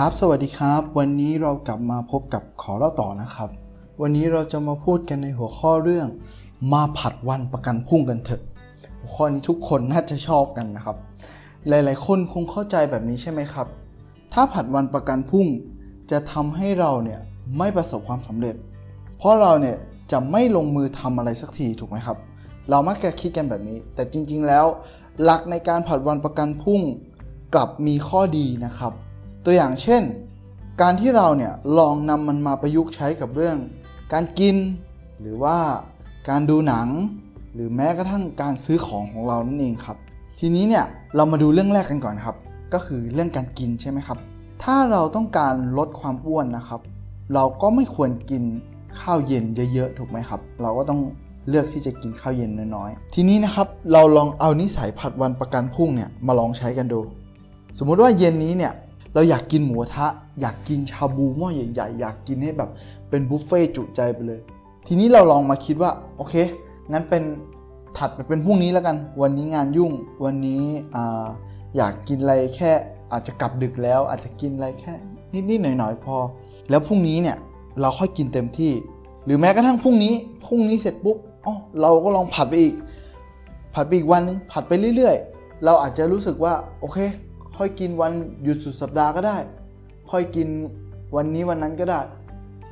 [0.00, 3.50] ครับ สวัสดีครับ วันนี้เรากลับมาพบกับขอเล่าต่อนะครับ
[4.00, 6.08] วันนี้เราจะมาพูดกันในหัวข้อเรื่อง
[6.72, 8.42] มาผัดวันประกันพรุ่งกันเถอะ
[8.98, 10.96] หัวข้อนี้ทุกคนน่าจะชอบกันนะครับ
[11.68, 13.66] หลาย ๆ คนคงเข้าใจแบบนี้ใช่ไหมครับ
[14.32, 15.46] ถ้าผัดวันประกันพรุ่ง
[16.10, 17.20] จะทำให้เราเนี่ย
[17.58, 18.54] ไม่ประสบความสำเร็จ
[19.18, 19.76] เพราะเราเนี่ย
[20.12, 22.18] จะไม่ลงมือทำอะไรสักทีถูกไหมครับ
[22.70, 24.66] เรามักจะคิดกันแบบนี้ แต่จริง ๆ แล้ว
[25.22, 26.80] หลักในการผัดวันประกันพรุ่ง
[27.54, 28.94] กลับมีข้อดีนะครับ
[29.44, 30.02] ตัวอย่างเช่น
[30.82, 33.56] การที่เราเนี่ยลองนำมันมาประยุกต์ใช้กับเรื่อง
[34.12, 34.56] การกิน
[35.20, 35.56] หรือว่า
[36.28, 36.88] การดูหนัง
[37.54, 39.96] หรือแม้กระทั่งการซื้อของของเรานั่นเองครับ
[40.38, 40.84] ทีนี้เนี่ย
[41.16, 42.36] เรามาดูเรื่องแรกกันก่อนครับ
[42.74, 44.18] ก็คือเรื่องการกินใช่ไหมครับ
[44.62, 46.80] ถ้าเราต้องการลดความอ้วนนะครับ
[47.34, 48.42] เราก็ไม่ควรกิน
[49.00, 51.00] ข้าวเย็นเยอะๆถูกไหมครับ เราก็ต้อง
[51.48, 57.00] เลือกที่จะกินข้าวเย็นน้อยๆ ทีนี้นะครับเราลองเอานิสัยผัดวันประกันพรุ่งเนี่ยมาลองใช้กันดู
[57.78, 58.72] สมมุติว่าเย็นนี้เนี่ย
[59.14, 60.06] เราอยากกินหมูทะ
[60.40, 62.70] อยากกินชาบูหม้อใหญ่ๆ อยากกินให้แบบ
[63.10, 64.40] เป็นบุฟเฟ่ต์จุใจไปเลย
[64.86, 66.34] ทีนี้เราลองมาคิดว่าโอเค
[66.92, 67.22] งั้นเป็น
[67.96, 69.92] ถัดไปเป็นพรุ่งนี้แล้วกัน วันนี้งานยุ่ง
[70.24, 70.96] วันนี้อ
[71.76, 72.70] อยากกินอะไรแค่
[73.12, 74.92] อาจจะกลับดึกแล้ว อาจจะกินอะไรแค่
[75.32, 76.16] นิดๆหน่อยๆพอ
[76.70, 77.36] แล้วพรุ่งนี้เนี่ย
[77.80, 78.72] เราค่อยกินเต็มที่
[79.24, 80.14] หรือแม้กระทั่งพรุ่งนี้
[80.46, 82.74] พรุ่งนี้เสร็จปุ๊บอ๋อเราก็ลองผัดไปอีก
[83.74, 86.98] ผัดไปอีกวันนึงผัดไปเรื่อยๆ เราอาจจะรู้สึกว่าโอเค
[87.58, 88.12] ค่อยกินวัน
[88.44, 89.36] หยุดสุดสัปดาห์ก็ได้
[90.10, 90.48] ค่อยกิน
[91.16, 92.00] วันนี้วันนั้นก็ได้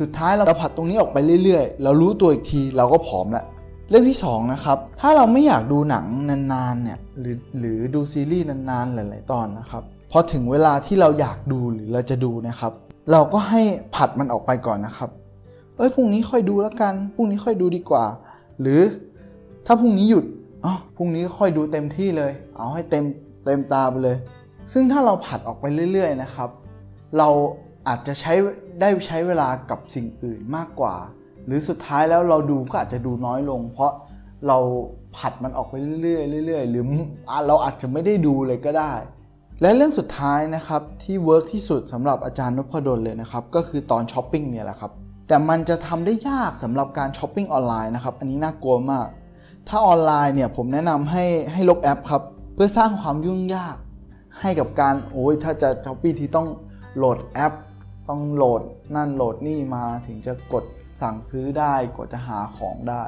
[0.00, 3.46] สุดท้ายเราผัดตรงนี้ออกไปเรื่อยๆ เรารู้ตัวอีกทีเราก็ผอมแล้ว
[3.90, 6.04] เรื่องที่2นะครับถ้าเราไม่อยากดูหนัง
[6.52, 12.72] นานๆเนี่ยหรือหรือดูซีรีส์นานๆหลาย ๆ ตอนนะครับพอถึงเวลาที่เราอยากดูหรือเราจะดูนะครับ
[13.12, 13.62] เราก็ให้
[13.94, 15.10] ผัดมันออกไปก่อนนะครับ
[15.76, 18.04] เอ้ยพรุ่งนี้ค่อยดูแล้วกันพรุ่งนี้ค่อยดูดีกว่า
[18.60, 18.80] หรือ
[19.66, 20.24] ถ้าพรุ่งนี้หยุด
[20.64, 23.04] อ๋อพรุ่งนี้ค่อยดูเต็มที่เลย เอาให้เต็ม
[23.44, 24.16] เต็มตาไปเลย
[24.72, 26.50] ซึ่งถ้าเราผัดออกไปเรื่อยๆนะครับ
[27.18, 27.28] เรา
[27.88, 28.32] อาจจะใช้
[28.80, 30.96] ได้ใช้เวลากับสิ่งอื่นมากกว่า
[31.46, 33.92] หรือสุดท้ายแล้วเราดูก็อาจจะดูน้อยลง เพราะ
[34.48, 34.58] เรา
[35.16, 36.84] ผัดมันออกไปเรื่อยๆเรื่อยๆหรือ
[37.48, 38.92] เราอาจจะไม่ได้ดูเลยก็ได้
[39.62, 44.92] และเรื่องสุดท้ายนะครับที่ work ที่สุดสำหรับอาจารย์นพดลเลยนะครับก็คือตอนช้อปปิ้งเนี่ยแหละครับ
[45.28, 49.06] แต่มันจะทำได้ยากสำหรับการช้อปปิ้งออนไลน์นะครับอันนี้น่ากลัวมาก
[49.68, 52.22] ถ้าออนไลน์เนี่ยผมแนะนำให้ให้ลบแอปครับ
[52.54, 53.76] เพื่อสร้างความยุ่งยาก
[54.40, 56.48] ให้กับการโอ้ยถ้าจะช้อปปิ้งที่ต้อง
[56.96, 57.52] โหลดแอป
[58.08, 58.62] ต้องโหลด
[58.96, 60.64] นั่นโหลดนี่มาถึงจะกด
[61.00, 63.02] สั่งซื้อได้กดจะหาของได้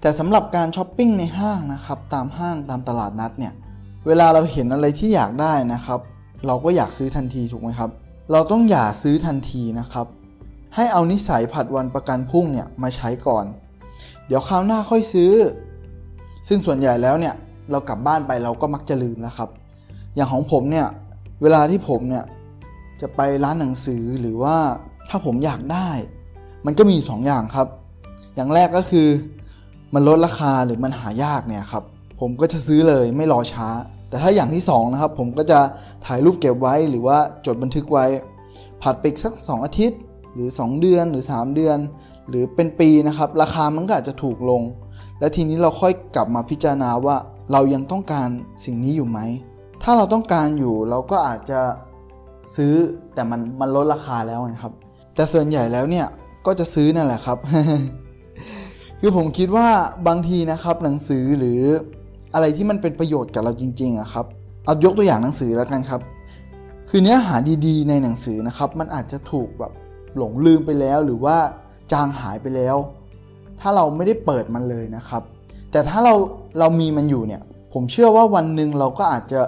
[0.00, 3.52] แต่สำหรับการช้อปปิ้งในห้างนะครับ ตามห้างตามตลาดนัดเนี่ย
[4.06, 6.00] เวลาเราเห็นอะไรที่อยากได้นะครับ
[6.46, 7.90] เราก็อยากซื้อทันทีถูกไหมครับ
[8.32, 10.06] เราต้องอย่าซื้อทันทีนะครับ
[10.74, 13.44] ให้เอานิสัยผัดวันประกันพรุ่งเนี่ยมาใช้ก่อน
[14.26, 15.32] เดี๋ยวคราวหน้าค่อยซื้อ
[16.48, 17.34] ซึ่งส่วนใหญ่แล้วเนี่ย
[17.70, 19.50] เรากลับบ้านไปเราก็มักจะลืมแล้วครับ
[20.14, 20.86] อย่างของผมเนี่ย
[21.42, 22.24] เวลาที่ผมเนี่ย
[23.00, 24.56] จะไปร้านหนังสือหรือว่า
[25.08, 25.88] ถ้าผมอยากได้
[26.66, 27.68] มันก็มีสองอย่างครับ
[28.36, 29.08] อย่างแรกก็คือ
[29.94, 31.84] มันลดราคาหรือมันหายากเนี่ยครับ
[32.20, 33.68] ผมก็จะซื้อเลยไม่รอช้า
[34.08, 35.60] แต่ถ้าอย่างที่2นะครับผมก็จะ
[36.06, 38.06] ถ่ายรูปเก็บไว้หรือว่าจดบันทึกไว้
[38.82, 39.98] ผัดไปอีกสัก 2 อาทิตย์
[40.34, 41.78] หรือ 2 เดือนหรือ 3 เดือน
[42.28, 44.62] หรือเป็นปีนะครับ ราคามันก็อาจจะถูกลง
[45.18, 47.16] และทีนี้เราค่อยกลับมาพิจารณาว่า
[47.52, 48.28] เรายังต้องการ
[48.64, 49.18] สิ่งนี้อยู่ไหม
[49.82, 51.60] ถ้าเราต้องการอยู่เราก็อาจจะ
[52.56, 52.74] ซื้อ
[53.14, 54.72] แต่มันมันลดราคาแล้วไงครับ
[55.14, 56.06] แต่ส่วนใหญ่แล้วเนี่ย
[56.46, 57.38] ก็จะซื้อนั่นแหละครับ
[59.00, 59.68] คือผมคิดว่า
[60.08, 61.60] บางทีนะครับหนังสือหรือ
[62.34, 64.26] อะไรที่มันเป็นประโยชน์กับเราจริงๆอะครับ
[64.64, 66.00] เอายกตัวอย่างหนังสือแล้วกันครับ
[66.88, 67.34] คือเนื้อหา
[67.66, 69.72] ดีๆ ในหนังสือนะครับ มันอาจจะถูกแบบ
[70.16, 71.36] หลงลืมไปแล้ว หรือว่า
[71.92, 72.76] จางหายไปแล้ว
[73.60, 75.22] ถ้าเราไม่ได้เปิดมันเลยนะครับ
[75.70, 76.14] แต่ถ้าเรา
[76.58, 77.42] เรามีมันอยู่เนี่ย
[77.72, 79.40] ผมเชื่อว่าวันหนึ่งเราก็อาจจะ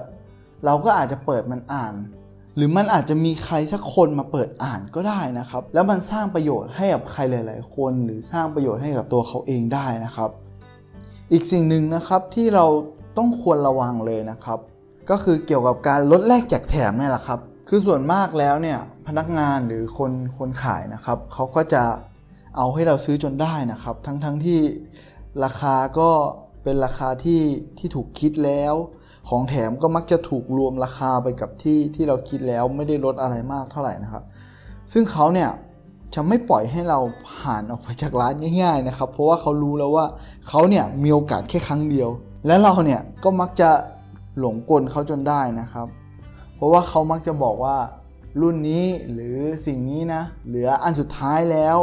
[0.65, 1.95] เราก็อาจจะเปิดมันอ่าน
[2.57, 10.31] หรือมันอาจจะมีใครสักคนมาเปิดอ่านก็ได้นะครับ แล้วมันสร้างประโยชน์ให้กับใครหลาย ๆ คน หรือสร้างประโยชน์ให้กับตัวเขาเองได้นะครับ
[11.33, 12.67] อีกสิ่งหนึ่งนะครับที่เรา
[13.17, 14.59] ต้องควรระวังเลยนะครับ
[15.11, 21.85] ก็คือเกี่ยวกับการลดแลกแจกแถมนี่แหละครับ คือส่วนมากแล้วเนี่ยพนักงานหรือคนคนขายนะครับเขาก็จะ
[22.57, 24.61] เอาให้เราซื้อจนได้นะครับ ทั้งๆทที่
[25.45, 26.11] ราคาก็
[26.63, 27.43] เป็นราคาที่
[27.79, 28.75] ที่ถูกคิดแล้ว
[29.29, 34.25] ของแถมก็มักจะถูกรวมราคาไปกับที่ที่เราคิดแล้วไม่ได้ลดอะไรมากเท่าไหร่นะครับ
[34.93, 35.51] ซึ่งเขาเนี่ย
[36.15, 36.99] จะไม่ปล่อยให้เรา
[37.31, 40.07] ผ่านออกไปจากร้านง่าย ๆนะครับ เพราะว่าเขารู้แล้วว่า
[40.49, 42.09] เขาเนี่ยมีโอกาสแค่ครั้งเดียว
[42.47, 43.71] และเราเนี่ยก็มักจะ
[44.39, 45.87] หลงกลเขาจนได้นะครับ
[46.55, 47.77] เพราะว่าเขามักจะบอกว่า
[48.41, 51.79] รุ่นนี้หรือสิ่งนี้นะ เหลืออันสุดท้ายแล้ว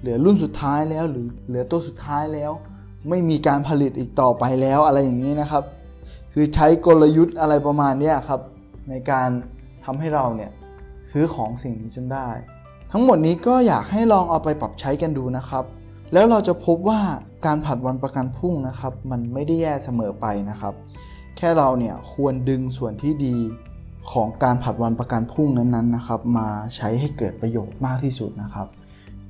[0.00, 2.52] เหลือรุ่นสุดท้ายแล้วหรือเหลือตัวสุดท้ายแล้ว
[3.08, 5.62] ไม่มีการผลิตอีกต่อไปแล้วอะไรอย่างนี้นะครับ
[6.32, 8.40] คือใช้กลยุทธ์อะไรประมาณนี้ครับ
[8.90, 9.28] ในการ
[9.84, 10.50] ทำให้เราเนี่ย
[11.10, 12.28] ซื้อของสิ่งนี้จนได้
[12.92, 15.64] ทั้งหมดนี้ก็อยากให้ลองเอาไปปรับใช้กันดูนะครับ
[16.12, 17.00] แล้วเราจะพบว่า
[17.46, 20.74] การผัดวันประกันพรุ่งนะครับ มันไม่ได้แย่เสมอไปนะครับ
[21.36, 23.36] แค่เราเนี่ยควรดึงส่วนที่ดี
[24.12, 28.66] ของการผัดวันประกันพรุ่งนั้นๆนะครับ มาใช้ให้เกิดประโยชน์มากที่สุดนะครับ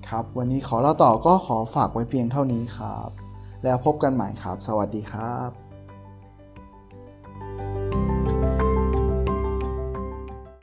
[0.08, 3.08] ครับ วันนี้ขอเล่าต่อก็ขอฝากไว้เพียงเท่านี้ครับ
[3.64, 5.67] แล้วพบกันใหม่ครับ สวัสดีครับ